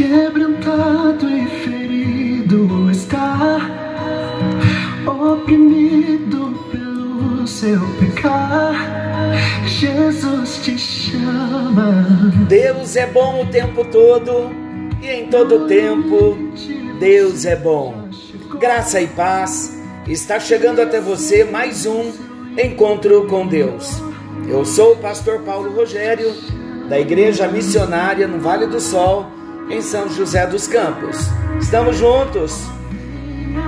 Quebrantado 0.00 1.28
e 1.28 1.46
ferido 1.62 2.90
está, 2.90 3.58
oprimido 5.06 6.54
pelo 6.72 7.46
seu 7.46 7.78
pecar. 7.98 8.74
Jesus 9.66 10.60
te 10.64 10.78
chama. 10.78 12.32
Deus 12.48 12.96
é 12.96 13.06
bom 13.06 13.42
o 13.42 13.46
tempo 13.48 13.84
todo 13.84 14.50
e 15.02 15.06
em 15.06 15.26
todo 15.28 15.66
tempo 15.66 16.38
Deus 16.98 17.44
é 17.44 17.56
bom. 17.56 18.08
Graça 18.58 19.02
e 19.02 19.06
paz. 19.06 19.78
Está 20.08 20.40
chegando 20.40 20.80
até 20.80 20.98
você 20.98 21.44
mais 21.44 21.84
um 21.84 22.10
encontro 22.56 23.26
com 23.26 23.46
Deus. 23.46 24.09
Eu 24.48 24.64
sou 24.64 24.92
o 24.92 24.96
pastor 24.96 25.40
Paulo 25.40 25.74
Rogério, 25.74 26.32
da 26.88 26.98
Igreja 26.98 27.46
Missionária 27.46 28.26
no 28.26 28.40
Vale 28.40 28.66
do 28.66 28.80
Sol, 28.80 29.26
em 29.70 29.80
São 29.80 30.08
José 30.08 30.46
dos 30.46 30.66
Campos. 30.66 31.16
Estamos 31.60 31.96
juntos 31.96 32.66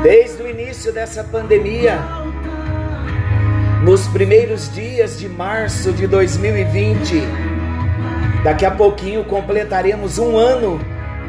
desde 0.03 0.43
o 0.43 0.49
início 0.49 0.93
dessa 0.93 1.23
pandemia. 1.23 1.99
Nos 3.85 4.07
primeiros 4.09 4.73
dias 4.73 5.19
de 5.19 5.29
março 5.29 5.93
de 5.93 6.07
2020, 6.07 7.23
daqui 8.43 8.65
a 8.65 8.71
pouquinho 8.71 9.25
completaremos 9.25 10.19
um 10.19 10.37
ano 10.37 10.81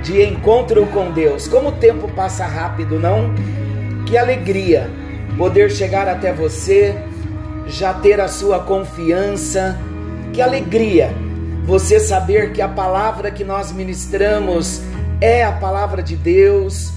de 0.02 0.24
encontro 0.24 0.86
com 0.88 1.12
Deus. 1.12 1.48
Como 1.48 1.70
o 1.70 1.74
tempo 1.74 2.08
passa 2.10 2.46
rápido, 2.46 3.00
não? 3.00 3.34
Que 4.06 4.18
alegria 4.18 4.90
poder 5.38 5.72
chegar 5.72 6.08
até 6.08 6.32
você 6.32 6.96
já 7.74 7.92
ter 7.94 8.22
a 8.22 8.28
sua 8.28 8.60
confiança. 8.60 9.78
Que 10.32 10.42
alegria 10.42 11.14
você 11.66 12.00
saber 12.00 12.54
que 12.54 12.62
a 12.62 12.68
palavra 12.68 13.32
que 13.32 13.44
nós 13.44 13.72
ministramos 13.72 14.82
é 15.20 15.44
a 15.44 15.52
palavra 15.52 16.04
de 16.04 16.16
Deus. 16.16 16.92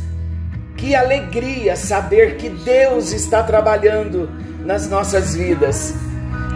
Que 0.77 0.95
alegria 0.95 1.77
saber 1.77 2.37
que 2.37 2.51
Deus 2.51 3.13
está 3.13 3.43
trabalhando 3.43 4.29
nas 4.65 4.89
nossas 4.89 5.35
vidas. 5.35 5.95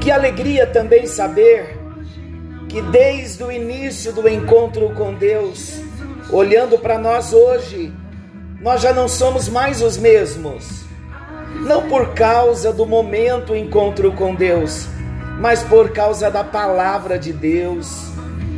Que 0.01 0.11
alegria 0.11 0.67
também 0.67 1.07
saber 1.07 1.79
que 2.69 2.83
desde 2.83 3.43
o 3.43 3.51
início 3.51 4.13
do 4.13 4.29
encontro 4.29 4.91
com 4.91 5.15
Deus, 5.15 5.81
olhando 6.31 6.79
para 6.79 6.99
nós 6.99 7.33
hoje, 7.33 7.93
nós 8.61 8.83
já 8.83 8.93
não 8.93 9.09
somos 9.09 9.49
mais 9.49 9.81
os 9.83 9.97
mesmos 9.97 10.80
não 11.61 11.89
por 11.89 12.15
causa 12.15 12.73
do 12.73 12.87
momento 12.87 13.55
encontro 13.55 14.13
com 14.13 14.35
Deus, 14.35 14.89
mas 15.39 15.63
por 15.63 15.91
causa 15.91 16.31
da 16.31 16.43
palavra 16.43 17.19
de 17.19 17.33
Deus, 17.33 18.11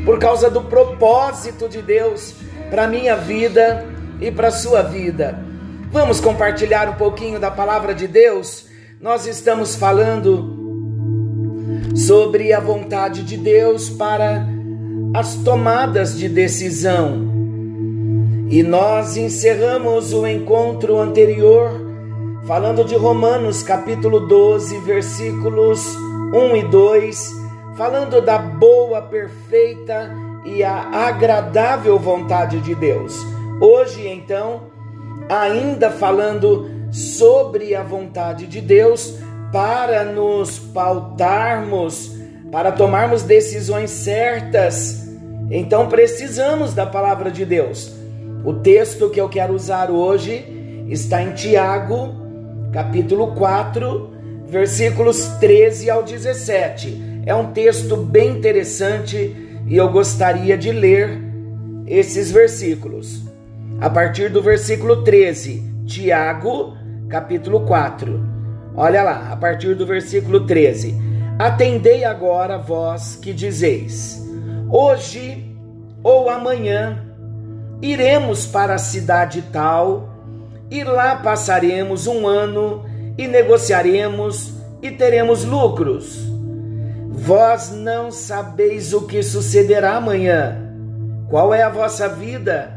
por 0.05 0.19
causa 0.19 0.49
do 0.49 0.63
propósito 0.63 1.69
de 1.69 1.83
Deus 1.83 2.35
para 2.71 2.87
minha 2.87 3.17
vida 3.17 3.85
e 4.21 4.31
para 4.31 4.51
sua 4.51 4.83
vida. 4.83 5.39
Vamos 5.91 6.21
compartilhar 6.21 6.89
um 6.89 6.95
pouquinho 6.95 7.39
da 7.39 7.51
palavra 7.51 7.95
de 7.95 8.07
Deus? 8.07 8.67
Nós 9.01 9.27
estamos 9.27 9.77
falando 9.77 10.61
sobre 11.95 12.53
a 12.53 12.61
vontade 12.61 13.23
de 13.23 13.37
Deus 13.37 13.91
para 13.91 14.47
as 15.15 15.35
tomadas 15.37 16.17
de 16.17 16.29
decisão. 16.29 17.31
E 18.49 18.63
nós 18.63 19.17
encerramos 19.17 20.13
o 20.13 20.27
encontro 20.27 20.99
anterior 20.99 21.82
falando 22.47 22.85
de 22.85 22.97
Romanos 22.97 23.63
capítulo 23.63 24.21
12, 24.27 24.79
versículos 24.79 25.97
1 26.35 26.57
e 26.57 26.63
2, 26.65 27.33
falando 27.77 28.21
da 28.21 28.39
boa, 28.39 29.03
perfeita 29.03 30.13
e 30.45 30.63
a 30.65 31.07
agradável 31.07 31.99
vontade 31.99 32.61
de 32.61 32.75
Deus. 32.75 33.17
Hoje, 33.61 34.09
então, 34.09 34.63
ainda 35.29 35.91
falando 35.91 36.69
sobre 36.91 37.77
a 37.77 37.83
vontade 37.83 38.47
de 38.47 38.61
Deus 38.61 39.19
para 39.53 40.05
nos 40.05 40.59
pautarmos, 40.59 42.17
para 42.51 42.73
tomarmos 42.73 43.23
decisões 43.23 43.91
certas. 43.91 45.09
Então 45.51 45.89
precisamos 45.89 46.75
da 46.75 46.87
palavra 46.87 47.31
de 47.31 47.45
Deus. 47.45 47.93
O 48.45 48.55
texto 48.55 49.11
que 49.11 49.21
eu 49.21 49.29
quero 49.29 49.55
usar 49.55 49.91
hoje 49.91 50.85
está 50.89 51.23
em 51.23 51.33
Tiago, 51.33 52.22
capítulo 52.73 53.35
4, 53.35 54.11
versículos 54.47 55.27
13 55.39 55.91
ao 55.91 56.03
17. 56.03 57.23
É 57.27 57.35
um 57.35 57.53
texto 57.53 57.97
bem 57.97 58.31
interessante 58.31 59.61
e 59.67 59.77
eu 59.77 59.91
gostaria 59.91 60.57
de 60.57 60.73
ler 60.73 61.21
esses 61.87 62.33
versículos. 62.33 63.23
A 63.79 63.91
partir 63.91 64.31
do 64.31 64.43
versículo 64.43 65.05
13, 65.05 65.63
Tiago, 65.87 66.75
capítulo 67.09 67.61
4. 67.67 68.21
Olha 68.75 69.03
lá, 69.03 69.29
a 69.31 69.37
partir 69.37 69.75
do 69.75 69.87
versículo 69.87 70.47
13. 70.47 70.97
Atendei 71.39 72.05
agora 72.05 72.57
vós 72.57 73.17
que 73.17 73.35
dizeis: 73.35 74.23
Hoje 74.71 75.55
ou 76.03 76.31
amanhã 76.31 77.05
iremos 77.83 78.47
para 78.47 78.75
a 78.75 78.79
cidade 78.79 79.43
tal 79.53 80.12
e 80.73 80.83
lá 80.83 81.17
passaremos 81.17 82.07
um 82.07 82.27
ano 82.27 82.83
e 83.19 83.29
negociaremos 83.29 84.55
e 84.81 84.91
teremos 84.91 85.45
lucros. 85.45 86.19
Vós 87.11 87.71
não 87.71 88.11
sabeis 88.11 88.95
o 88.95 89.03
que 89.03 89.23
sucederá 89.23 89.97
amanhã. 89.97 90.57
Qual 91.29 91.53
é 91.53 91.63
a 91.63 91.69
vossa 91.69 92.09
vida? 92.09 92.73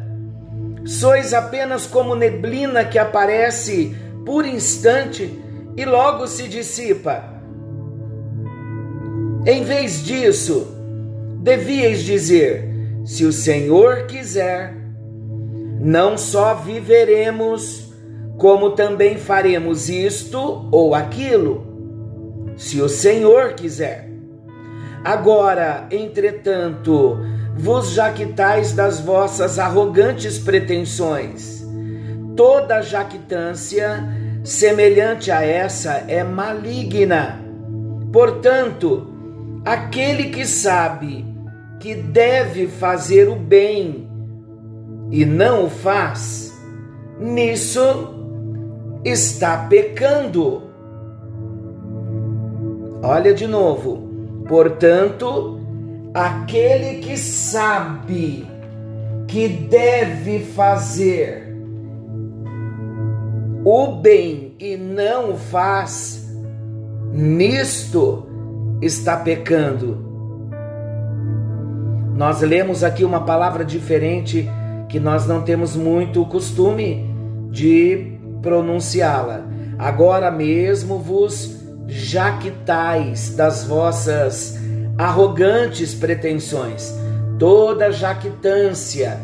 Sois 0.85 1.34
apenas 1.34 1.88
como 1.88 2.16
neblina 2.16 2.84
que 2.84 3.00
aparece 3.00 3.95
por 4.25 4.45
instante 4.45 5.41
e 5.78 5.85
logo 5.85 6.28
se 6.28 6.50
dissipa. 6.50 7.23
Em 9.45 9.63
vez 9.63 10.03
disso, 10.03 10.67
devíeis 11.41 12.03
dizer: 12.03 12.69
se 13.05 13.23
o 13.23 13.31
Senhor 13.31 14.05
quiser, 14.05 14.75
não 15.79 16.17
só 16.17 16.55
viveremos, 16.55 17.84
como 18.38 18.72
também 18.72 19.18
faremos 19.18 19.90
isto 19.90 20.68
ou 20.72 20.94
aquilo, 20.94 22.53
se 22.57 22.81
o 22.81 22.90
Senhor 22.90 23.53
quiser. 23.53 24.09
Agora, 25.03 25.88
entretanto, 25.91 27.18
vos 27.56 27.91
jaquitais 27.91 28.73
das 28.73 29.00
vossas 29.00 29.59
arrogantes 29.59 30.40
pretensões. 30.40 31.66
Toda 32.35 32.81
jactância 32.81 34.03
semelhante 34.44 35.31
a 35.31 35.44
essa 35.44 36.03
é 36.07 36.23
maligna. 36.23 37.40
Portanto, 38.12 39.07
aquele 39.63 40.25
que 40.25 40.46
sabe 40.46 41.25
que 41.79 41.96
deve 41.96 42.67
fazer 42.67 43.29
o 43.29 43.35
bem 43.35 44.09
e 45.12 45.23
não 45.23 45.66
o 45.66 45.69
faz, 45.69 46.53
nisso 47.19 48.14
está 49.05 49.67
pecando. 49.69 50.63
Olha 53.03 53.35
de 53.35 53.45
novo. 53.45 54.09
Portanto, 54.47 55.59
aquele 56.11 57.01
que 57.01 57.16
sabe 57.16 58.47
que 59.27 59.47
deve 59.47 60.39
fazer 60.39 61.55
o 63.63 63.88
bem 63.93 64.55
e 64.59 64.75
não 64.75 65.33
o 65.33 65.37
faz, 65.37 66.27
nisto 67.11 68.25
está 68.81 69.17
pecando. 69.17 70.03
Nós 72.16 72.41
lemos 72.41 72.84
aqui 72.84 73.03
uma 73.03 73.22
palavra 73.25 73.66
diferente 73.66 74.49
que 74.87 74.99
nós 74.99 75.28
não 75.28 75.41
temos 75.41 75.75
muito 75.75 76.25
costume 76.25 77.09
de 77.52 78.15
pronunciá-la. 78.45 79.43
Agora 79.79 80.29
mesmo 80.29 80.99
vos 80.99 81.57
jactais 81.87 83.35
das 83.35 83.63
vossas 83.63 84.55
arrogantes 84.99 85.95
pretensões. 85.95 86.93
Toda 87.39 87.91
jactância. 87.91 89.19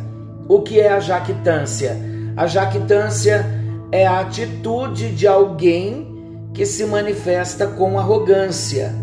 O 0.49 0.61
que 0.61 0.79
é 0.79 0.89
a 0.89 0.99
jactância? 0.99 1.95
A 2.35 2.47
jactância 2.47 3.45
é 3.91 4.07
a 4.07 4.21
atitude 4.21 5.11
de 5.11 5.27
alguém 5.27 6.49
que 6.51 6.65
se 6.65 6.83
manifesta 6.85 7.67
com 7.67 7.99
arrogância 7.99 8.93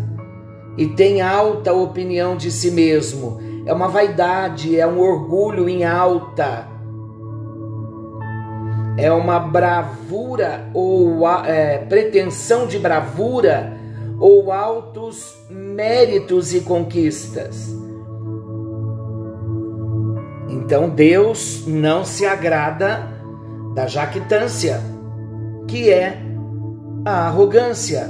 e 0.77 0.85
tem 0.85 1.21
alta 1.21 1.73
opinião 1.73 2.35
de 2.35 2.51
si 2.51 2.71
mesmo. 2.71 3.39
É 3.65 3.73
uma 3.73 3.87
vaidade, 3.87 4.77
é 4.77 4.85
um 4.85 4.99
orgulho 4.99 5.69
em 5.69 5.85
alta 5.85 6.68
é 9.01 9.11
uma 9.11 9.39
bravura 9.39 10.67
ou 10.73 11.25
é, 11.27 11.77
pretensão 11.77 12.67
de 12.67 12.77
bravura 12.77 13.73
ou 14.19 14.51
altos 14.51 15.37
méritos 15.49 16.53
e 16.53 16.59
conquistas. 16.59 17.73
Então 20.49 20.89
Deus 20.89 21.63
não 21.65 22.03
se 22.03 22.25
agrada 22.25 23.07
da 23.73 23.87
jactância, 23.87 24.81
que 25.67 25.89
é 25.89 26.17
a 27.05 27.27
arrogância. 27.27 28.09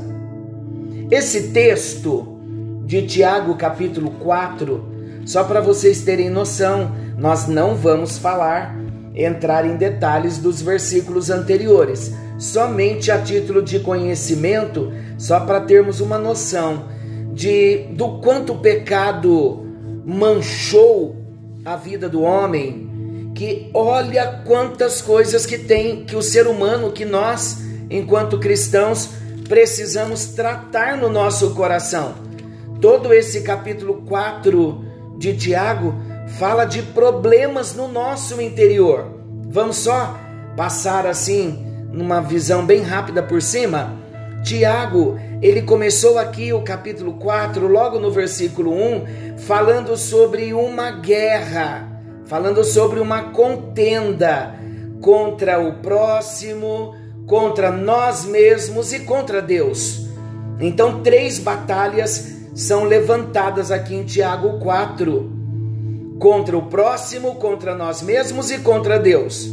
Esse 1.12 1.50
texto 1.50 2.40
de 2.86 3.06
Tiago, 3.06 3.56
capítulo 3.56 4.10
4, 4.20 4.84
só 5.26 5.44
para 5.44 5.62
vocês 5.62 6.02
terem 6.02 6.30
noção, 6.30 6.92
nós 7.18 7.48
não 7.48 7.76
vamos 7.76 8.18
falar, 8.18 8.79
entrar 9.16 9.66
em 9.66 9.76
detalhes 9.76 10.38
dos 10.38 10.62
versículos 10.62 11.30
anteriores, 11.30 12.14
somente 12.38 13.12
a 13.12 13.22
título 13.22 13.62
de 13.62 13.80
conhecimento, 13.80 14.92
só 15.18 15.40
para 15.42 15.62
termos 15.62 16.00
uma 16.00 16.18
noção 16.18 16.86
de 17.34 17.88
do 17.92 18.20
quanto 18.20 18.54
o 18.54 18.60
pecado 18.60 19.66
manchou 20.06 21.16
a 21.64 21.76
vida 21.76 22.10
do 22.10 22.22
homem, 22.22 23.32
que 23.36 23.70
olha 23.74 24.42
quantas 24.46 25.02
coisas 25.02 25.46
que 25.46 25.58
tem 25.58 26.04
que 26.06 26.16
o 26.16 26.22
ser 26.22 26.48
humano, 26.48 26.92
que 26.92 27.06
nós, 27.06 27.62
enquanto 27.90 28.40
cristãos, 28.40 29.10
precisamos 29.48 30.26
tratar 30.28 30.98
no 30.98 31.10
nosso 31.10 31.52
coração. 31.52 32.16
Todo 32.82 33.14
esse 33.14 33.42
capítulo 33.42 34.04
4 34.08 34.86
de 35.18 35.36
Tiago 35.36 35.96
fala 36.38 36.66
de 36.66 36.82
problemas 36.82 37.74
no 37.74 37.88
nosso 37.88 38.40
interior. 38.42 39.06
Vamos 39.48 39.78
só 39.78 40.16
passar 40.56 41.08
assim 41.08 41.66
numa 41.92 42.22
visão 42.22 42.66
bem 42.66 42.82
rápida 42.82 43.24
por 43.24 43.42
cima. 43.42 43.98
Tiago, 44.44 45.20
ele 45.42 45.62
começou 45.62 46.18
aqui 46.18 46.54
o 46.54 46.62
capítulo 46.62 47.14
4, 47.14 47.68
logo 47.68 48.00
no 48.00 48.12
versículo 48.12 48.72
1, 48.72 49.38
falando 49.38 49.98
sobre 49.98 50.54
uma 50.54 50.92
guerra, 50.92 51.88
falando 52.26 52.64
sobre 52.64 53.00
uma 53.00 53.32
contenda 53.32 54.56
contra 55.02 55.60
o 55.60 55.78
próximo, 55.78 56.96
contra 57.26 57.72
nós 57.72 58.26
mesmos 58.26 58.94
e 58.94 59.00
contra 59.00 59.42
Deus. 59.42 60.08
Então, 60.60 61.02
três 61.02 61.40
batalhas 61.40 62.38
são 62.54 62.84
levantadas 62.84 63.72
aqui 63.72 63.96
em 63.96 64.04
Tiago 64.04 64.60
4: 64.60 65.39
contra 66.20 66.58
o 66.58 66.64
próximo, 66.64 67.36
contra 67.36 67.74
nós 67.74 68.02
mesmos 68.02 68.52
e 68.52 68.60
contra 68.60 69.00
Deus. 69.00 69.50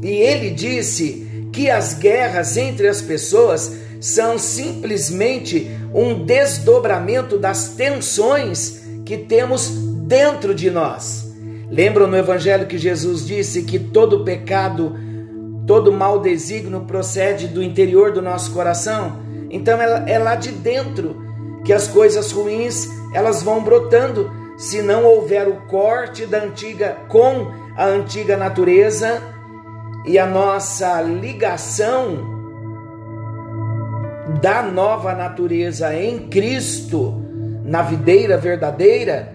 E 0.00 0.08
ele 0.08 0.50
disse 0.50 1.48
que 1.52 1.68
as 1.68 1.94
guerras 1.94 2.56
entre 2.56 2.88
as 2.88 3.02
pessoas 3.02 3.76
são 4.00 4.38
simplesmente 4.38 5.70
um 5.92 6.24
desdobramento 6.24 7.38
das 7.38 7.70
tensões 7.70 8.82
que 9.04 9.16
temos 9.16 9.68
dentro 9.68 10.54
de 10.54 10.70
nós. 10.70 11.32
Lembram 11.70 12.06
no 12.06 12.16
Evangelho 12.16 12.66
que 12.66 12.78
Jesus 12.78 13.26
disse 13.26 13.62
que 13.62 13.78
todo 13.78 14.24
pecado, 14.24 14.94
todo 15.66 15.92
mau 15.92 16.20
desígnio 16.20 16.82
procede 16.82 17.48
do 17.48 17.62
interior 17.62 18.12
do 18.12 18.22
nosso 18.22 18.52
coração? 18.52 19.20
Então 19.50 19.80
é, 19.80 20.12
é 20.12 20.18
lá 20.18 20.34
de 20.34 20.50
dentro 20.50 21.22
que 21.64 21.72
as 21.72 21.88
coisas 21.88 22.30
ruins 22.30 22.88
elas 23.14 23.42
vão 23.42 23.62
brotando 23.62 24.30
se 24.56 24.82
não 24.82 25.04
houver 25.04 25.48
o 25.48 25.56
corte 25.66 26.26
da 26.26 26.42
antiga 26.42 26.96
com 27.08 27.50
a 27.76 27.86
antiga 27.86 28.36
natureza 28.36 29.20
e 30.06 30.18
a 30.18 30.26
nossa 30.26 31.00
ligação 31.00 32.32
da 34.40 34.62
nova 34.62 35.14
natureza 35.14 35.94
em 35.94 36.28
Cristo, 36.28 37.22
na 37.64 37.82
videira 37.82 38.36
verdadeira, 38.36 39.34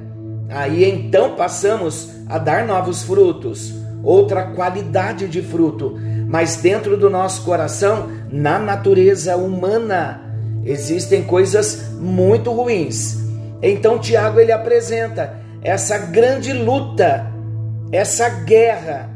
aí 0.50 0.84
então 0.86 1.36
passamos 1.36 2.10
a 2.28 2.38
dar 2.38 2.66
novos 2.66 3.04
frutos, 3.04 3.74
outra 4.04 4.44
qualidade 4.52 5.28
de 5.28 5.42
fruto, 5.42 5.96
mas 6.28 6.58
dentro 6.58 6.96
do 6.96 7.10
nosso 7.10 7.44
coração, 7.44 8.08
na 8.32 8.60
natureza 8.60 9.36
humana, 9.36 10.22
existem 10.64 11.24
coisas 11.24 11.90
muito 11.94 12.52
ruins. 12.52 13.19
Então 13.62 14.00
Tiago 14.00 14.40
ele 14.40 14.52
apresenta 14.52 15.38
essa 15.62 15.98
grande 15.98 16.54
luta, 16.54 17.28
essa 17.92 18.30
guerra 18.30 19.10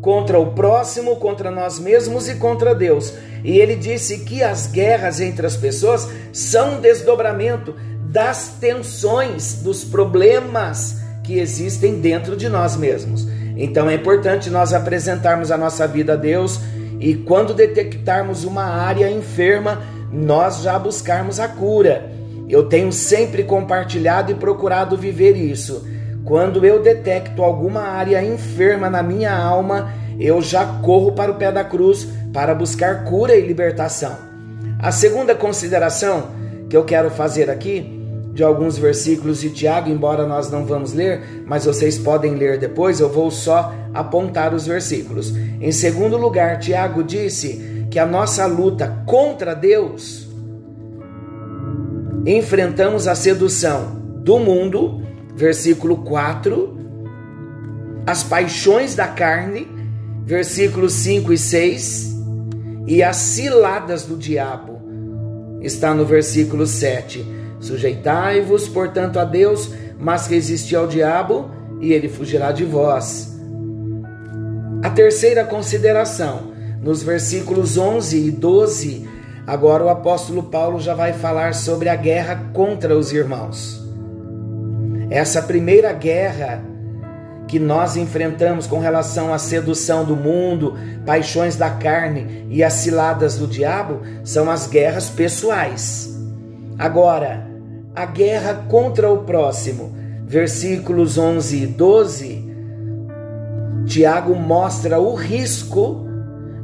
contra 0.00 0.38
o 0.38 0.52
próximo, 0.52 1.16
contra 1.16 1.50
nós 1.50 1.78
mesmos 1.78 2.28
e 2.28 2.34
contra 2.36 2.74
Deus. 2.74 3.14
E 3.44 3.58
ele 3.58 3.76
disse 3.76 4.20
que 4.20 4.42
as 4.42 4.66
guerras 4.66 5.20
entre 5.20 5.46
as 5.46 5.56
pessoas 5.56 6.08
são 6.32 6.76
um 6.76 6.80
desdobramento 6.80 7.74
das 8.04 8.48
tensões, 8.60 9.62
dos 9.62 9.84
problemas 9.84 11.00
que 11.22 11.38
existem 11.38 12.00
dentro 12.00 12.36
de 12.36 12.48
nós 12.48 12.76
mesmos. 12.76 13.26
Então 13.56 13.88
é 13.88 13.94
importante 13.94 14.50
nós 14.50 14.72
apresentarmos 14.72 15.50
a 15.50 15.56
nossa 15.56 15.86
vida 15.86 16.14
a 16.14 16.16
Deus 16.16 16.60
e 16.98 17.14
quando 17.14 17.54
detectarmos 17.54 18.44
uma 18.44 18.64
área 18.64 19.10
enferma, 19.10 19.82
nós 20.12 20.62
já 20.62 20.78
buscarmos 20.78 21.40
a 21.40 21.48
cura. 21.48 22.10
Eu 22.52 22.64
tenho 22.64 22.92
sempre 22.92 23.44
compartilhado 23.44 24.30
e 24.30 24.34
procurado 24.34 24.94
viver 24.94 25.34
isso. 25.38 25.88
Quando 26.22 26.66
eu 26.66 26.82
detecto 26.82 27.42
alguma 27.42 27.80
área 27.80 28.22
enferma 28.22 28.90
na 28.90 29.02
minha 29.02 29.34
alma, 29.34 29.90
eu 30.20 30.42
já 30.42 30.62
corro 30.82 31.12
para 31.12 31.32
o 31.32 31.36
pé 31.36 31.50
da 31.50 31.64
cruz 31.64 32.06
para 32.30 32.54
buscar 32.54 33.04
cura 33.04 33.34
e 33.34 33.40
libertação. 33.40 34.14
A 34.78 34.92
segunda 34.92 35.34
consideração 35.34 36.28
que 36.68 36.76
eu 36.76 36.84
quero 36.84 37.08
fazer 37.10 37.48
aqui, 37.48 37.98
de 38.34 38.44
alguns 38.44 38.76
versículos 38.76 39.40
de 39.40 39.48
Tiago, 39.48 39.88
embora 39.88 40.26
nós 40.26 40.50
não 40.50 40.66
vamos 40.66 40.92
ler, 40.92 41.44
mas 41.46 41.64
vocês 41.64 41.96
podem 41.96 42.34
ler 42.34 42.58
depois, 42.58 43.00
eu 43.00 43.08
vou 43.08 43.30
só 43.30 43.72
apontar 43.94 44.52
os 44.52 44.66
versículos. 44.66 45.34
Em 45.58 45.72
segundo 45.72 46.18
lugar, 46.18 46.58
Tiago 46.58 47.02
disse 47.02 47.86
que 47.90 47.98
a 47.98 48.04
nossa 48.04 48.44
luta 48.44 49.02
contra 49.06 49.54
Deus 49.54 50.30
enfrentamos 52.26 53.08
a 53.08 53.14
sedução 53.14 54.00
do 54.22 54.38
mundo, 54.38 55.02
versículo 55.34 55.98
4, 55.98 56.78
as 58.06 58.22
paixões 58.22 58.94
da 58.94 59.08
carne, 59.08 59.68
versículos 60.24 60.92
5 60.94 61.32
e 61.32 61.38
6, 61.38 62.16
e 62.86 63.02
as 63.02 63.16
ciladas 63.16 64.04
do 64.04 64.16
diabo, 64.16 64.80
está 65.60 65.94
no 65.94 66.04
versículo 66.04 66.66
7. 66.66 67.24
Sujeitai-vos, 67.60 68.68
portanto, 68.68 69.18
a 69.18 69.24
Deus, 69.24 69.70
mas 69.98 70.26
resistir 70.26 70.76
ao 70.76 70.86
diabo, 70.86 71.50
e 71.80 71.92
ele 71.92 72.08
fugirá 72.08 72.52
de 72.52 72.64
vós. 72.64 73.36
A 74.82 74.90
terceira 74.90 75.44
consideração, 75.44 76.52
nos 76.82 77.02
versículos 77.02 77.78
11 77.78 78.26
e 78.26 78.30
12, 78.32 79.08
Agora 79.46 79.84
o 79.84 79.88
apóstolo 79.88 80.44
Paulo 80.44 80.78
já 80.78 80.94
vai 80.94 81.12
falar 81.12 81.54
sobre 81.54 81.88
a 81.88 81.96
guerra 81.96 82.50
contra 82.52 82.96
os 82.96 83.12
irmãos. 83.12 83.82
Essa 85.10 85.42
primeira 85.42 85.92
guerra 85.92 86.62
que 87.48 87.58
nós 87.58 87.96
enfrentamos 87.96 88.66
com 88.66 88.78
relação 88.78 89.34
à 89.34 89.38
sedução 89.38 90.04
do 90.04 90.16
mundo, 90.16 90.74
paixões 91.04 91.56
da 91.56 91.68
carne 91.68 92.46
e 92.48 92.62
as 92.62 92.72
ciladas 92.74 93.36
do 93.36 93.46
diabo 93.46 94.00
são 94.24 94.50
as 94.50 94.66
guerras 94.66 95.10
pessoais. 95.10 96.18
Agora, 96.78 97.46
a 97.94 98.06
guerra 98.06 98.64
contra 98.68 99.10
o 99.10 99.18
próximo, 99.24 99.94
versículos 100.24 101.18
11 101.18 101.62
e 101.62 101.66
12, 101.66 102.54
Tiago 103.86 104.34
mostra 104.34 104.98
o 104.98 105.14
risco 105.14 106.06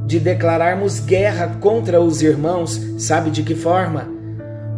de 0.09 0.19
declararmos 0.19 1.01
guerra 1.01 1.59
contra 1.61 2.01
os 2.01 2.23
irmãos, 2.23 2.81
sabe 2.97 3.31
de 3.31 3.43
que 3.43 3.55
forma? 3.55 4.09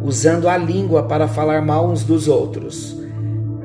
Usando 0.03 0.49
a 0.49 0.57
língua 0.57 1.03
para 1.03 1.25
falar 1.25 1.61
mal 1.61 1.89
uns 1.89 2.03
dos 2.03 2.27
outros. 2.27 2.99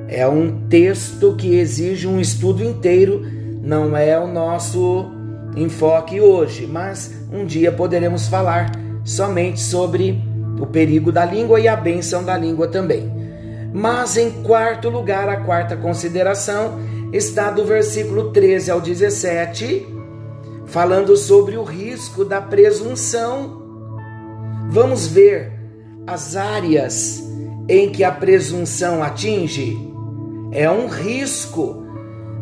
É 0.07 0.29
um 0.29 0.69
texto 0.69 1.35
que 1.35 1.57
exige 1.57 2.07
um 2.07 2.21
estudo 2.21 2.63
inteiro, 2.63 3.27
não 3.61 3.97
é 3.97 4.17
o 4.17 4.29
nosso 4.29 5.11
enfoque 5.57 6.21
hoje, 6.21 6.69
mas 6.69 7.13
um 7.33 7.45
dia 7.45 7.73
poderemos 7.73 8.29
falar 8.29 8.71
somente 9.05 9.59
sobre 9.59 10.23
o 10.61 10.67
perigo 10.67 11.11
da 11.11 11.25
língua 11.25 11.59
e 11.59 11.67
a 11.67 11.75
bênção 11.75 12.23
da 12.23 12.39
língua 12.39 12.69
também. 12.69 13.11
Mas 13.73 14.17
em 14.17 14.31
quarto 14.31 14.89
lugar, 14.89 15.29
a 15.29 15.39
quarta 15.39 15.77
consideração 15.77 16.79
está 17.13 17.51
do 17.51 17.65
versículo 17.65 18.31
13 18.31 18.71
ao 18.71 18.81
17 18.81 19.96
falando 20.67 21.17
sobre 21.17 21.57
o 21.57 21.63
risco 21.63 22.25
da 22.25 22.41
presunção. 22.41 23.63
Vamos 24.69 25.07
ver 25.07 25.53
as 26.07 26.37
áreas 26.37 27.23
em 27.69 27.91
que 27.91 28.05
a 28.05 28.13
presunção 28.13 29.03
atinge. 29.03 29.77
É 30.53 30.71
um 30.71 30.87
risco 30.87 31.87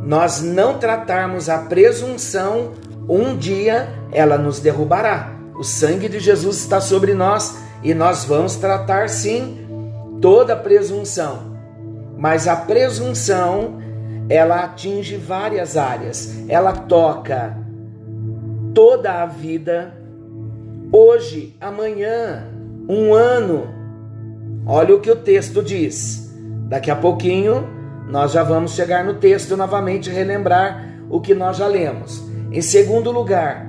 nós 0.05 0.43
não 0.43 0.79
tratarmos 0.79 1.49
a 1.49 1.59
presunção, 1.59 2.73
um 3.09 3.35
dia 3.37 3.89
ela 4.13 4.37
nos 4.37 4.61
derrubará. 4.61 5.33
O 5.59 5.65
sangue 5.65 6.09
de 6.09 6.21
Jesus 6.21 6.59
está 6.59 6.81
sobre 6.81 7.15
nós 7.15 7.57
E 7.83 7.93
nós 7.93 8.25
vamos 8.25 8.57
tratar 8.57 9.11
sim 9.11 9.67
toda 10.21 10.57
presunção. 10.57 11.55
Mas 12.17 12.49
a 12.49 12.57
presunção, 12.57 13.79
ela 14.27 14.65
atinge 14.65 15.19
várias 15.19 15.77
áreas. 15.77 16.35
Ela 16.49 16.73
toca 16.73 17.59
toda 18.75 19.23
a 19.23 19.27
vida, 19.27 19.95
hoje, 20.93 21.57
amanhã, 21.61 22.47
um 22.89 23.15
ano. 23.15 23.69
Olha 24.67 24.95
o 24.95 25.01
que 25.01 25.11
o 25.11 25.17
texto 25.17 25.63
diz. 25.63 26.35
Daqui 26.69 26.91
a 26.91 26.97
pouquinho 26.97 27.69
nós 28.09 28.33
já 28.33 28.43
vamos 28.43 28.73
chegar 28.73 29.05
no 29.05 29.15
texto 29.15 29.57
novamente 29.57 30.11
relembrar 30.11 30.99
o 31.09 31.21
que 31.21 31.35
nós 31.35 31.57
já 31.57 31.67
lemos. 31.67 32.23
Em 32.51 32.61
segundo 32.61 33.11
lugar, 33.11 33.67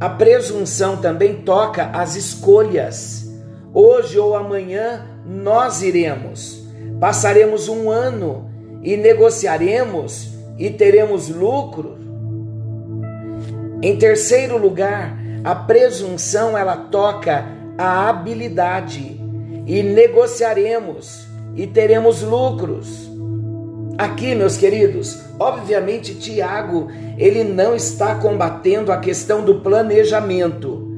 a 0.00 0.08
presunção 0.08 0.96
também 0.96 1.42
toca 1.42 1.90
as 1.92 2.16
escolhas. 2.16 3.30
Hoje 3.74 4.18
ou 4.18 4.34
amanhã 4.34 5.06
nós 5.24 5.82
iremos, 5.82 6.66
passaremos 7.00 7.68
um 7.68 7.90
ano 7.90 8.50
e 8.82 8.96
negociaremos 8.96 10.30
e 10.58 10.70
teremos 10.70 11.28
lucro. 11.28 12.01
Em 13.82 13.96
terceiro 13.96 14.56
lugar, 14.56 15.18
a 15.42 15.56
presunção 15.56 16.56
ela 16.56 16.76
toca 16.76 17.44
a 17.76 18.08
habilidade 18.08 19.20
e 19.66 19.82
negociaremos 19.82 21.26
e 21.56 21.66
teremos 21.66 22.22
lucros. 22.22 23.10
Aqui, 23.98 24.36
meus 24.36 24.56
queridos, 24.56 25.20
obviamente 25.36 26.14
Tiago, 26.14 26.88
ele 27.18 27.42
não 27.42 27.74
está 27.74 28.14
combatendo 28.14 28.92
a 28.92 28.98
questão 28.98 29.44
do 29.44 29.56
planejamento, 29.56 30.88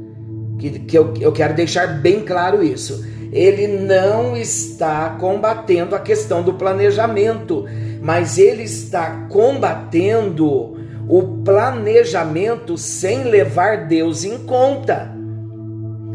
que, 0.58 0.70
que 0.80 0.98
eu, 0.98 1.14
eu 1.18 1.32
quero 1.32 1.54
deixar 1.54 1.86
bem 2.02 2.20
claro 2.20 2.62
isso. 2.62 3.02
Ele 3.32 3.66
não 3.66 4.36
está 4.36 5.16
combatendo 5.18 5.96
a 5.96 5.98
questão 5.98 6.42
do 6.42 6.52
planejamento, 6.52 7.64
mas 8.02 8.36
ele 8.36 8.62
está 8.62 9.26
combatendo 9.30 10.76
o 11.08 11.22
planejamento 11.44 12.78
sem 12.78 13.24
levar 13.24 13.86
Deus 13.86 14.24
em 14.24 14.38
conta. 14.38 15.12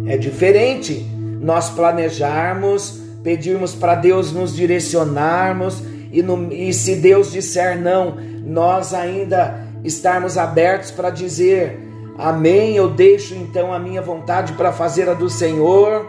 É 0.05 0.17
diferente 0.17 1.05
nós 1.39 1.69
planejarmos, 1.69 2.99
pedirmos 3.23 3.75
para 3.75 3.95
Deus 3.95 4.31
nos 4.31 4.55
direcionarmos 4.55 5.83
e, 6.11 6.21
no, 6.21 6.51
e 6.51 6.73
se 6.73 6.95
Deus 6.95 7.31
disser 7.31 7.79
não, 7.79 8.17
nós 8.43 8.93
ainda 8.93 9.67
estarmos 9.83 10.37
abertos 10.37 10.91
para 10.91 11.09
dizer 11.09 11.79
amém. 12.17 12.75
Eu 12.75 12.89
deixo 12.89 13.35
então 13.35 13.71
a 13.71 13.79
minha 13.79 14.01
vontade 14.01 14.53
para 14.53 14.71
fazer 14.71 15.07
a 15.07 15.13
do 15.13 15.29
Senhor. 15.29 16.05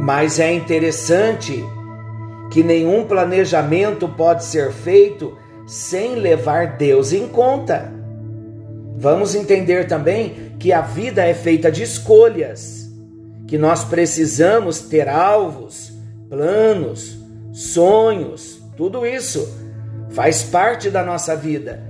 Mas 0.00 0.38
é 0.38 0.52
interessante 0.52 1.64
que 2.50 2.62
nenhum 2.62 3.04
planejamento 3.04 4.08
pode 4.08 4.44
ser 4.44 4.72
feito 4.72 5.36
sem 5.68 6.14
levar 6.14 6.78
Deus 6.78 7.12
em 7.12 7.28
conta. 7.28 7.92
Vamos 8.96 9.34
entender 9.34 9.86
também 9.86 10.54
que 10.58 10.72
a 10.72 10.80
vida 10.80 11.22
é 11.22 11.34
feita 11.34 11.70
de 11.70 11.82
escolhas, 11.82 12.90
que 13.46 13.58
nós 13.58 13.84
precisamos 13.84 14.80
ter 14.80 15.08
alvos, 15.08 15.92
planos, 16.30 17.18
sonhos, 17.52 18.60
tudo 18.76 19.06
isso 19.06 19.46
faz 20.10 20.42
parte 20.42 20.88
da 20.88 21.04
nossa 21.04 21.36
vida, 21.36 21.82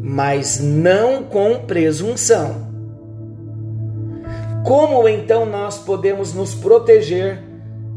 mas 0.00 0.60
não 0.60 1.24
com 1.24 1.60
presunção. 1.60 2.62
Como 4.64 5.08
então 5.08 5.46
nós 5.46 5.78
podemos 5.78 6.34
nos 6.34 6.54
proteger 6.54 7.42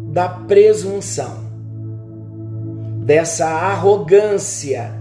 da 0.10 0.30
presunção, 0.30 1.46
dessa 3.04 3.46
arrogância? 3.48 4.97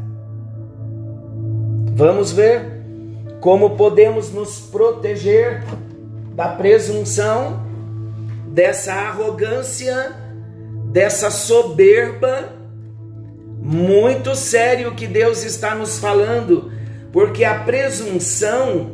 Vamos 1.97 2.31
ver 2.31 2.61
como 3.41 3.71
podemos 3.71 4.31
nos 4.31 4.61
proteger 4.61 5.65
da 6.35 6.49
presunção, 6.49 7.65
dessa 8.53 8.93
arrogância 8.93 10.15
dessa 10.93 11.31
soberba. 11.31 12.53
Muito 13.63 14.37
sério 14.37 14.95
que 14.95 15.07
Deus 15.07 15.43
está 15.43 15.75
nos 15.75 15.99
falando, 15.99 16.71
porque 17.13 17.45
a 17.45 17.61
presunção 17.61 18.93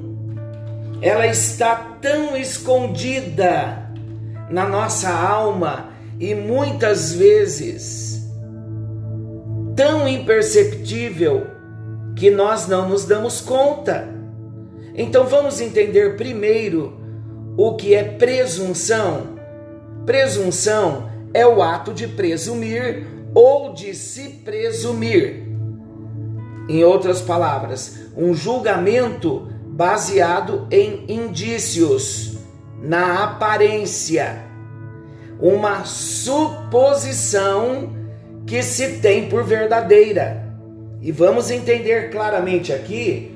ela 1.00 1.26
está 1.26 1.74
tão 2.00 2.36
escondida 2.36 3.90
na 4.48 4.68
nossa 4.68 5.10
alma 5.10 5.90
e 6.20 6.34
muitas 6.34 7.12
vezes 7.12 8.30
tão 9.74 10.06
imperceptível 10.06 11.61
que 12.16 12.30
nós 12.30 12.66
não 12.66 12.88
nos 12.88 13.04
damos 13.04 13.40
conta. 13.40 14.08
Então 14.94 15.26
vamos 15.26 15.60
entender 15.60 16.16
primeiro 16.16 17.00
o 17.56 17.74
que 17.74 17.94
é 17.94 18.04
presunção. 18.04 19.38
Presunção 20.04 21.10
é 21.32 21.46
o 21.46 21.62
ato 21.62 21.92
de 21.92 22.08
presumir 22.08 23.06
ou 23.34 23.72
de 23.72 23.94
se 23.94 24.28
presumir. 24.44 25.48
Em 26.68 26.84
outras 26.84 27.20
palavras, 27.20 27.98
um 28.16 28.34
julgamento 28.34 29.48
baseado 29.66 30.66
em 30.70 31.04
indícios, 31.08 32.36
na 32.80 33.24
aparência, 33.24 34.44
uma 35.40 35.84
suposição 35.84 37.22
que 38.46 38.62
se 38.62 38.98
tem 38.98 39.28
por 39.28 39.42
verdadeira. 39.44 40.41
E 41.02 41.10
vamos 41.10 41.50
entender 41.50 42.10
claramente 42.10 42.72
aqui, 42.72 43.34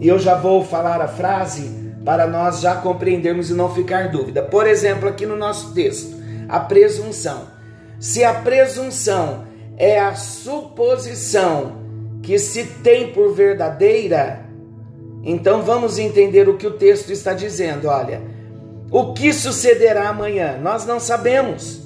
e 0.00 0.08
eu 0.08 0.18
já 0.18 0.34
vou 0.34 0.64
falar 0.64 1.02
a 1.02 1.08
frase 1.08 1.70
para 2.04 2.26
nós 2.26 2.60
já 2.60 2.74
compreendermos 2.74 3.50
e 3.50 3.54
não 3.54 3.72
ficar 3.72 4.08
dúvida. 4.10 4.42
Por 4.42 4.66
exemplo, 4.66 5.06
aqui 5.06 5.26
no 5.26 5.36
nosso 5.36 5.74
texto, 5.74 6.16
a 6.48 6.58
presunção. 6.58 7.46
Se 8.00 8.24
a 8.24 8.32
presunção 8.32 9.44
é 9.76 10.00
a 10.00 10.14
suposição 10.14 11.82
que 12.22 12.38
se 12.38 12.64
tem 12.82 13.12
por 13.12 13.34
verdadeira, 13.34 14.40
então 15.22 15.62
vamos 15.62 15.98
entender 15.98 16.48
o 16.48 16.56
que 16.56 16.66
o 16.66 16.72
texto 16.72 17.12
está 17.12 17.34
dizendo. 17.34 17.88
Olha, 17.88 18.22
o 18.90 19.12
que 19.12 19.32
sucederá 19.32 20.08
amanhã? 20.08 20.58
Nós 20.60 20.86
não 20.86 20.98
sabemos. 20.98 21.82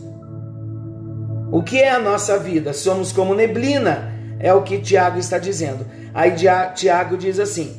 O 1.51 1.63
que 1.63 1.81
é 1.81 1.91
a 1.91 1.99
nossa 1.99 2.39
vida? 2.39 2.73
Somos 2.73 3.13
como 3.13 3.35
neblina, 3.35 4.16
é 4.39 4.53
o 4.53 4.63
que 4.63 4.79
Tiago 4.79 5.19
está 5.19 5.39
dizendo. 5.39 5.87
Aí 6.13 6.33
Tiago 6.75 7.17
diz 7.17 7.39
assim: 7.39 7.77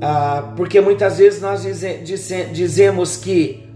ah, 0.00 0.52
porque 0.56 0.80
muitas 0.80 1.18
vezes 1.18 1.40
nós 1.40 1.62
dize, 1.62 1.98
dize, 1.98 2.44
dizemos 2.52 3.16
que 3.16 3.66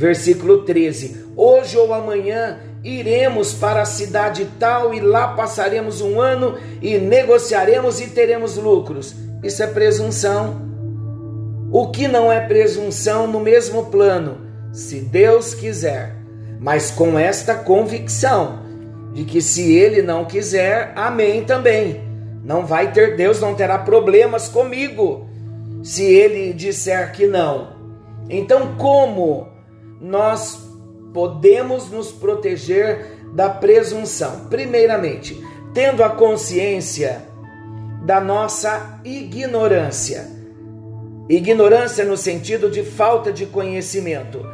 Versículo 0.00 0.62
13: 0.62 1.26
Hoje 1.36 1.76
ou 1.76 1.92
amanhã 1.92 2.58
iremos 2.82 3.52
para 3.52 3.82
a 3.82 3.84
cidade 3.84 4.48
tal 4.58 4.94
e 4.94 5.00
lá 5.00 5.34
passaremos 5.34 6.00
um 6.00 6.18
ano 6.18 6.56
e 6.80 6.96
negociaremos 6.96 8.00
e 8.00 8.06
teremos 8.06 8.56
lucros. 8.56 9.14
Isso 9.42 9.62
é 9.62 9.66
presunção. 9.66 10.70
O 11.70 11.90
que 11.90 12.08
não 12.08 12.32
é 12.32 12.40
presunção 12.40 13.26
no 13.26 13.40
mesmo 13.40 13.90
plano? 13.90 14.38
Se 14.72 15.00
Deus 15.00 15.52
quiser, 15.52 16.16
mas 16.58 16.90
com 16.90 17.18
esta 17.18 17.54
convicção 17.54 18.59
de 19.12 19.24
que 19.24 19.40
se 19.40 19.72
Ele 19.72 20.02
não 20.02 20.24
quiser, 20.24 20.92
amém 20.96 21.44
também. 21.44 22.00
Não 22.44 22.64
vai 22.64 22.92
ter 22.92 23.16
Deus, 23.16 23.40
não 23.40 23.54
terá 23.54 23.78
problemas 23.78 24.48
comigo 24.48 25.28
se 25.82 26.04
Ele 26.04 26.52
disser 26.52 27.12
que 27.12 27.26
não. 27.26 27.74
Então, 28.28 28.76
como 28.76 29.48
nós 30.00 30.70
podemos 31.12 31.90
nos 31.90 32.10
proteger 32.12 33.18
da 33.32 33.48
presunção. 33.48 34.46
Primeiramente, 34.48 35.40
tendo 35.74 36.02
a 36.02 36.10
consciência 36.10 37.22
da 38.04 38.20
nossa 38.20 39.00
ignorância. 39.04 40.26
Ignorância 41.28 42.04
no 42.04 42.16
sentido 42.16 42.70
de 42.70 42.82
falta 42.82 43.32
de 43.32 43.46
conhecimento. 43.46 44.44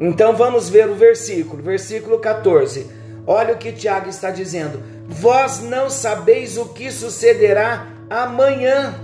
Então 0.00 0.36
vamos 0.36 0.68
ver 0.68 0.88
o 0.88 0.94
versículo, 0.94 1.62
versículo 1.62 2.18
14. 2.18 2.86
Olha 3.26 3.54
o 3.54 3.58
que 3.58 3.72
Tiago 3.72 4.08
está 4.08 4.30
dizendo: 4.30 4.82
Vós 5.08 5.60
não 5.60 5.90
sabeis 5.90 6.56
o 6.56 6.66
que 6.66 6.90
sucederá 6.90 7.86
amanhã. 8.08 8.94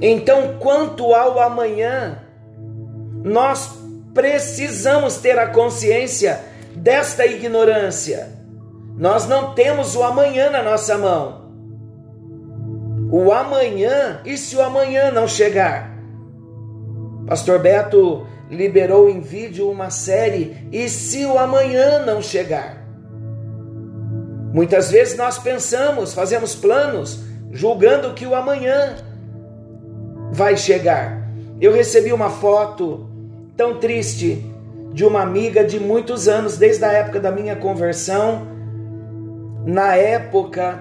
Então, 0.00 0.56
quanto 0.58 1.14
ao 1.14 1.40
amanhã, 1.40 2.18
nós 3.22 3.70
precisamos 4.12 5.16
ter 5.16 5.38
a 5.38 5.46
consciência 5.46 6.40
desta 6.76 7.24
ignorância. 7.24 8.28
Nós 8.96 9.26
não 9.26 9.54
temos 9.54 9.96
o 9.96 10.02
amanhã 10.02 10.50
na 10.50 10.62
nossa 10.62 10.98
mão. 10.98 11.44
O 13.10 13.32
amanhã, 13.32 14.20
e 14.24 14.36
se 14.36 14.56
o 14.56 14.62
amanhã 14.62 15.10
não 15.10 15.26
chegar? 15.26 15.94
Pastor 17.26 17.58
Beto 17.58 18.26
liberou 18.50 19.08
em 19.08 19.20
vídeo 19.20 19.70
uma 19.70 19.88
série 19.88 20.68
E 20.70 20.88
se 20.88 21.24
o 21.24 21.38
amanhã 21.38 22.04
não 22.04 22.20
chegar? 22.20 22.83
Muitas 24.54 24.88
vezes 24.88 25.16
nós 25.16 25.36
pensamos, 25.36 26.14
fazemos 26.14 26.54
planos, 26.54 27.18
julgando 27.50 28.14
que 28.14 28.24
o 28.24 28.36
amanhã 28.36 28.94
vai 30.30 30.56
chegar. 30.56 31.28
Eu 31.60 31.72
recebi 31.72 32.12
uma 32.12 32.30
foto 32.30 33.04
tão 33.56 33.80
triste 33.80 34.48
de 34.92 35.04
uma 35.04 35.22
amiga 35.22 35.64
de 35.64 35.80
muitos 35.80 36.28
anos, 36.28 36.56
desde 36.56 36.84
a 36.84 36.92
época 36.92 37.18
da 37.18 37.32
minha 37.32 37.56
conversão. 37.56 38.46
Na 39.66 39.96
época, 39.96 40.78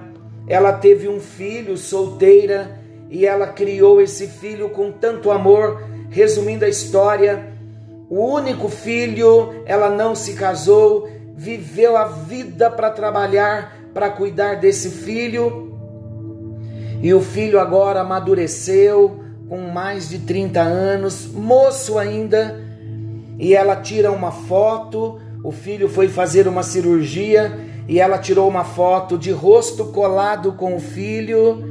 ela 0.48 0.74
teve 0.74 1.08
um 1.08 1.20
filho 1.20 1.76
solteira 1.76 2.80
e 3.10 3.26
ela 3.26 3.48
criou 3.48 4.00
esse 4.00 4.28
filho 4.28 4.70
com 4.70 4.92
tanto 4.92 5.32
amor. 5.32 5.82
Resumindo 6.12 6.64
a 6.64 6.70
história, 6.70 7.44
o 8.08 8.20
único 8.24 8.70
filho, 8.70 9.64
ela 9.66 9.90
não 9.90 10.14
se 10.14 10.34
casou, 10.34 11.10
viveu 11.36 11.98
a 11.98 12.06
vida 12.06 12.70
para 12.70 12.90
trabalhar, 12.90 13.76
para 13.94 14.10
cuidar 14.10 14.56
desse 14.56 14.90
filho. 14.90 15.78
E 17.02 17.14
o 17.14 17.22
filho 17.22 17.60
agora 17.60 18.02
amadureceu, 18.02 19.20
com 19.50 19.58
mais 19.60 20.10
de 20.10 20.20
30 20.20 20.62
anos, 20.62 21.28
moço 21.28 21.98
ainda, 21.98 22.60
e 23.38 23.54
ela 23.54 23.76
tira 23.76 24.12
uma 24.12 24.32
foto. 24.32 25.20
O 25.44 25.52
filho 25.52 25.90
foi 25.90 26.08
fazer 26.08 26.48
uma 26.48 26.64
cirurgia 26.64 27.52
e 27.88 28.00
ela 28.00 28.18
tirou 28.18 28.48
uma 28.48 28.64
foto 28.64 29.18
de 29.18 29.32
rosto 29.32 29.86
colado 29.86 30.54
com 30.54 30.76
o 30.76 30.80
filho 30.80 31.62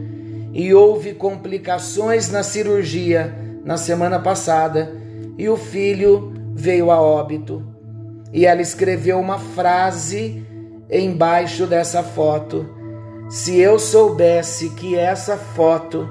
e 0.53 0.75
houve 0.75 1.15
complicações 1.15 2.31
na 2.31 2.43
cirurgia 2.43 3.35
na 3.65 3.79
semana 3.79 4.19
passada 4.19 4.93
e 5.39 5.49
o 5.49 5.57
filho 5.57 6.33
veio 6.55 6.91
a 6.91 7.01
óbito. 7.01 7.72
E 8.33 8.47
ela 8.47 8.63
escreveu 8.63 9.19
uma 9.21 9.39
frase 9.39 10.45
embaixo 10.91 11.67
dessa 11.67 12.03
foto. 12.03 12.67
Se 13.29 13.59
eu 13.59 13.79
soubesse 13.79 14.71
que 14.71 14.97
essa 14.97 15.37
foto 15.37 16.09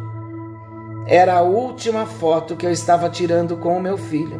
era 1.08 1.36
a 1.36 1.42
última 1.42 2.06
foto 2.06 2.56
que 2.56 2.66
eu 2.66 2.72
estava 2.72 3.10
tirando 3.10 3.58
com 3.58 3.78
o 3.78 3.82
meu 3.82 3.98
filho. 3.98 4.40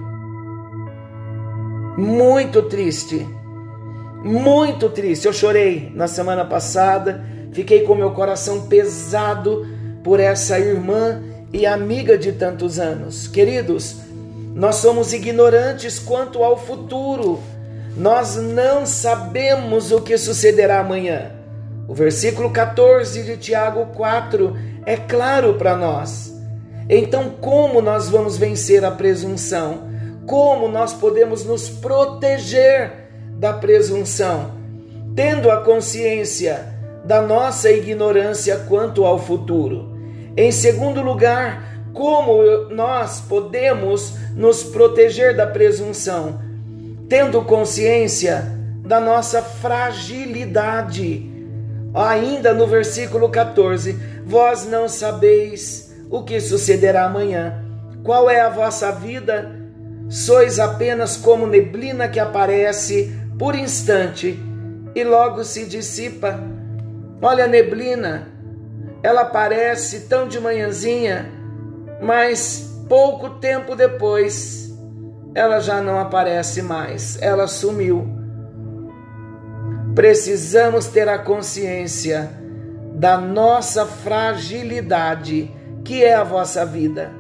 Muito 1.98 2.64
triste, 2.64 3.28
muito 4.24 4.90
triste. 4.90 5.26
Eu 5.26 5.34
chorei 5.34 5.92
na 5.94 6.08
semana 6.08 6.46
passada, 6.46 7.26
fiquei 7.52 7.82
com 7.82 7.96
meu 7.96 8.12
coração 8.12 8.68
pesado 8.68 9.68
por 10.04 10.20
essa 10.20 10.58
irmã 10.60 11.22
e 11.52 11.66
amiga 11.66 12.18
de 12.18 12.32
tantos 12.32 12.80
anos. 12.80 13.28
Queridos, 13.28 13.98
nós 14.56 14.76
somos 14.76 15.12
ignorantes 15.14 16.00
quanto 16.00 16.44
ao 16.44 16.58
futuro. 16.58 17.40
Nós 17.96 18.38
não 18.38 18.86
sabemos 18.86 19.92
o 19.92 20.02
que 20.02 20.18
sucederá 20.18 20.80
amanhã. 20.80 21.32
O 21.88 21.94
versículo 21.94 22.50
14 22.52 23.24
de 23.24 23.36
Tiago 23.36 23.88
4 23.88 24.56
é 24.86 24.96
claro 24.96 25.56
para 25.56 25.76
nós. 25.76 26.34
Então, 26.90 27.32
como 27.42 27.82
nós 27.82 28.10
vamos 28.10 28.38
vencer 28.38 28.84
a 28.86 28.92
presunção? 28.92 29.90
Como 30.26 30.68
nós 30.68 30.94
podemos 30.94 31.44
nos 31.44 31.70
proteger 31.70 33.10
da 33.34 33.52
presunção? 33.54 34.52
Tendo 35.16 35.52
a 35.52 35.58
consciência 35.62 36.74
da 37.04 37.22
nossa 37.22 37.70
ignorância 37.70 38.58
quanto 38.70 39.04
ao 39.04 39.20
futuro. 39.20 39.98
Em 40.38 40.52
segundo 40.52 41.02
lugar, 41.02 41.82
como 41.94 42.42
nós 42.70 43.20
podemos 43.20 44.14
nos 44.34 44.64
proteger 44.64 45.36
da 45.36 45.46
presunção? 45.46 46.40
Tendo 47.12 47.44
consciência 47.44 48.46
da 48.86 48.98
nossa 48.98 49.42
fragilidade. 49.42 51.30
Ainda 51.94 52.54
no 52.54 52.66
versículo 52.66 53.28
14: 53.28 54.00
Vós 54.26 54.66
não 54.66 54.88
sabeis 54.88 55.94
o 56.10 56.24
que 56.24 56.40
sucederá 56.40 57.04
amanhã. 57.04 57.66
Qual 58.02 58.30
é 58.30 58.40
a 58.40 58.48
vossa 58.48 58.94
vida? 58.94 59.60
Sois 60.08 60.58
apenas 60.58 61.18
como 61.18 61.46
neblina 61.46 62.08
que 62.08 62.18
aparece 62.18 63.14
por 63.38 63.56
instante 63.56 64.40
e 64.96 65.04
logo 65.04 65.44
se 65.44 65.66
dissipa. 65.66 66.42
Olha 67.22 67.44
a 67.44 67.48
neblina, 67.50 68.30
ela 69.04 69.24
aparece 69.24 70.08
tão 70.08 70.30
de 70.30 70.40
manhãzinha, 70.40 71.30
mas 72.02 72.74
pouco 72.88 73.32
tempo 73.32 73.76
depois 73.76 74.61
ela 75.34 75.60
já 75.60 75.82
não 75.82 76.00
aparece 76.00 76.62
mais, 76.62 77.22
ela 77.22 77.48
sumiu. 77.48 78.08
Precisamos 79.96 80.88
ter 80.88 81.08
a 81.08 81.20
consciência 81.20 82.30
da 82.94 83.18
nossa 83.18 83.86
fragilidade, 83.86 85.52
que 85.84 86.04
é 86.04 86.14
a 86.14 86.24
vossa 86.24 86.66
vida. 86.66 87.12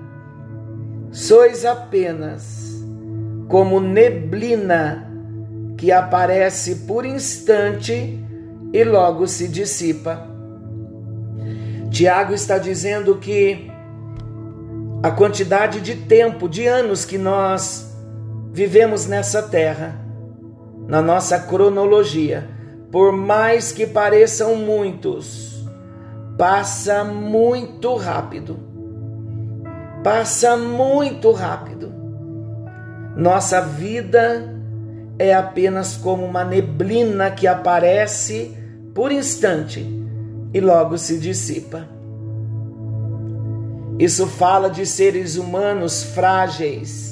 Sois 1.12 1.66
apenas 1.66 2.82
como 3.48 3.80
neblina 3.80 5.10
que 5.78 5.92
aparece 5.92 6.76
por 6.88 7.06
instante 7.06 8.24
e 8.72 8.84
logo 8.84 9.28
se 9.28 9.48
dissipa. 9.48 10.28
Tiago 11.90 12.34
está 12.34 12.58
dizendo 12.58 13.18
que 13.18 13.70
a 15.04 15.12
quantidade 15.12 15.82
de 15.82 15.96
tempo, 15.96 16.48
de 16.48 16.68
anos 16.68 17.04
que 17.04 17.18
nós 17.18 17.91
vivemos 18.52 19.08
nessa 19.08 19.42
terra, 19.42 19.96
na 20.88 21.02
nossa 21.02 21.40
cronologia, 21.40 22.48
por 22.92 23.14
mais 23.14 23.72
que 23.72 23.88
pareçam 23.88 24.56
muitos, 24.56 25.66
passa 26.38 27.04
muito 27.04 27.96
rápido. 27.96 28.60
Passa 30.04 30.58
muito 30.58 31.32
rápido. 31.32 31.94
Nossa 33.16 33.62
vida 33.62 34.54
é 35.18 35.34
apenas 35.34 35.96
como 35.96 36.26
uma 36.26 36.44
neblina 36.44 37.30
que 37.30 37.46
aparece 37.46 38.58
por 38.94 39.12
instante 39.12 39.86
e 40.54 40.60
logo 40.60 40.98
se 40.98 41.20
dissipa. 41.20 41.88
Isso 44.00 44.26
fala 44.26 44.70
de 44.70 44.86
seres 44.86 45.38
humanos 45.38 46.04
frágeis 46.04 47.11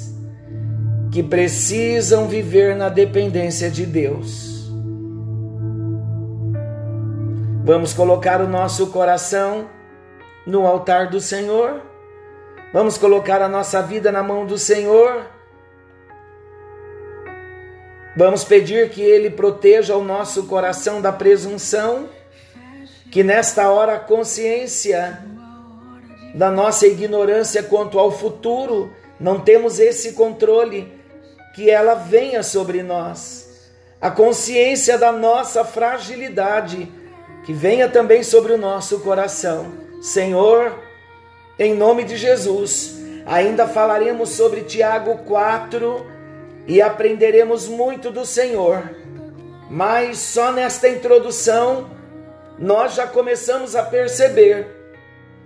que 1.10 1.22
precisam 1.22 2.28
viver 2.28 2.76
na 2.76 2.88
dependência 2.88 3.70
de 3.70 3.84
Deus. 3.84 4.70
Vamos 7.64 7.92
colocar 7.92 8.40
o 8.40 8.48
nosso 8.48 8.88
coração 8.88 9.68
no 10.46 10.66
altar 10.66 11.10
do 11.10 11.20
Senhor. 11.20 11.82
Vamos 12.72 12.96
colocar 12.96 13.42
a 13.42 13.48
nossa 13.48 13.82
vida 13.82 14.10
na 14.10 14.22
mão 14.22 14.46
do 14.46 14.56
Senhor. 14.56 15.26
Vamos 18.16 18.44
pedir 18.44 18.90
que 18.90 19.02
Ele 19.02 19.30
proteja 19.30 19.96
o 19.96 20.04
nosso 20.04 20.46
coração 20.46 21.00
da 21.00 21.12
presunção 21.12 22.08
que 23.10 23.24
nesta 23.24 23.68
hora 23.70 23.94
a 23.94 23.98
consciência 23.98 25.24
da 26.34 26.50
nossa 26.50 26.86
ignorância 26.86 27.62
quanto 27.62 27.98
ao 27.98 28.12
futuro, 28.12 28.92
não 29.18 29.40
temos 29.40 29.80
esse 29.80 30.12
controle, 30.12 30.99
que 31.54 31.70
ela 31.70 31.94
venha 31.94 32.42
sobre 32.42 32.82
nós. 32.82 33.70
A 34.00 34.10
consciência 34.10 34.96
da 34.96 35.12
nossa 35.12 35.64
fragilidade, 35.64 36.90
que 37.44 37.52
venha 37.52 37.88
também 37.88 38.22
sobre 38.22 38.52
o 38.52 38.58
nosso 38.58 39.00
coração. 39.00 39.72
Senhor, 40.00 40.78
em 41.58 41.74
nome 41.74 42.04
de 42.04 42.16
Jesus, 42.16 42.96
ainda 43.26 43.68
falaremos 43.68 44.30
sobre 44.30 44.62
Tiago 44.62 45.18
4 45.24 46.06
e 46.66 46.80
aprenderemos 46.80 47.68
muito 47.68 48.10
do 48.10 48.24
Senhor. 48.24 48.94
Mas 49.68 50.18
só 50.18 50.50
nesta 50.50 50.88
introdução, 50.88 51.90
nós 52.58 52.94
já 52.94 53.06
começamos 53.06 53.76
a 53.76 53.82
perceber 53.82 54.66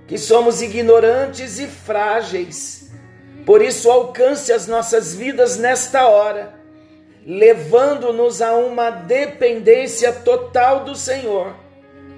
que 0.06 0.18
somos 0.18 0.62
ignorantes 0.62 1.58
e 1.58 1.66
frágeis. 1.66 2.83
Por 3.44 3.62
isso, 3.62 3.90
alcance 3.90 4.52
as 4.52 4.66
nossas 4.66 5.14
vidas 5.14 5.58
nesta 5.58 6.06
hora, 6.08 6.54
levando-nos 7.26 8.40
a 8.40 8.54
uma 8.54 8.90
dependência 8.90 10.12
total 10.12 10.84
do 10.84 10.94
Senhor, 10.94 11.54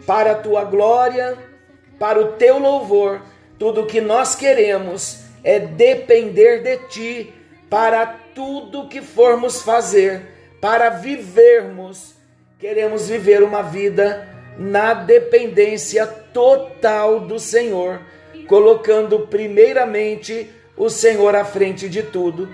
para 0.06 0.32
a 0.32 0.36
tua 0.36 0.64
glória, 0.64 1.36
para 1.98 2.20
o 2.20 2.32
teu 2.32 2.58
louvor. 2.58 3.22
Tudo 3.58 3.82
o 3.82 3.86
que 3.86 4.00
nós 4.00 4.34
queremos 4.34 5.20
é 5.42 5.58
depender 5.58 6.62
de 6.62 6.76
ti 6.88 7.34
para 7.68 8.06
tudo 8.34 8.88
que 8.88 9.02
formos 9.02 9.62
fazer, 9.62 10.22
para 10.60 10.90
vivermos. 10.90 12.14
Queremos 12.58 13.08
viver 13.08 13.42
uma 13.42 13.62
vida 13.62 14.28
na 14.58 14.94
dependência 14.94 16.06
total 16.06 17.20
do 17.20 17.38
Senhor, 17.38 18.00
colocando 18.46 19.26
primeiramente 19.26 20.50
o 20.76 20.88
Senhor 20.88 21.34
à 21.34 21.44
frente 21.44 21.88
de 21.88 22.02
tudo. 22.02 22.48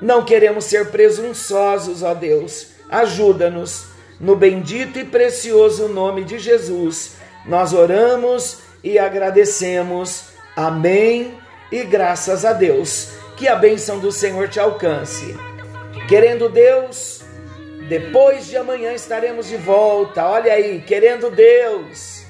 Não 0.00 0.24
queremos 0.24 0.64
ser 0.64 0.90
presunçosos, 0.90 2.02
ó 2.02 2.14
Deus. 2.14 2.68
Ajuda-nos. 2.90 3.86
No 4.20 4.36
bendito 4.36 4.98
e 4.98 5.04
precioso 5.04 5.88
nome 5.88 6.24
de 6.24 6.38
Jesus, 6.38 7.16
nós 7.44 7.72
oramos 7.72 8.58
e 8.84 8.98
agradecemos. 8.98 10.26
Amém 10.54 11.38
e 11.72 11.82
graças 11.82 12.44
a 12.44 12.52
Deus. 12.52 13.10
Que 13.36 13.48
a 13.48 13.56
bênção 13.56 13.98
do 13.98 14.12
Senhor 14.12 14.48
te 14.48 14.60
alcance. 14.60 15.36
Querendo 16.08 16.48
Deus, 16.48 17.22
depois 17.88 18.46
de 18.46 18.56
amanhã 18.56 18.92
estaremos 18.92 19.48
de 19.48 19.56
volta. 19.56 20.24
Olha 20.24 20.52
aí, 20.52 20.80
querendo 20.82 21.30
Deus. 21.30 22.24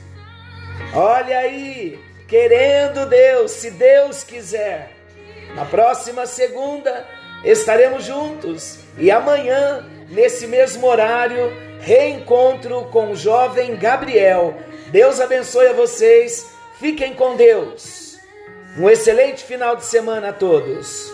Olha 0.95 1.39
aí, 1.39 1.99
querendo 2.27 3.07
Deus, 3.07 3.51
se 3.51 3.71
Deus 3.71 4.25
quiser. 4.25 4.92
Na 5.55 5.65
próxima 5.65 6.27
segunda 6.27 7.07
estaremos 7.45 8.05
juntos 8.05 8.79
e 8.97 9.11
amanhã, 9.11 9.85
nesse 10.09 10.47
mesmo 10.47 10.87
horário, 10.87 11.53
reencontro 11.81 12.85
com 12.93 13.11
o 13.13 13.17
jovem 13.17 13.77
Gabriel. 13.77 14.55
Deus 14.89 15.21
abençoe 15.21 15.69
a 15.69 15.73
vocês. 15.73 16.51
Fiquem 16.79 17.15
com 17.15 17.37
Deus. 17.37 18.19
Um 18.79 18.89
excelente 18.89 19.45
final 19.45 19.77
de 19.77 19.85
semana 19.85 20.31
a 20.31 20.33
todos. 20.33 21.13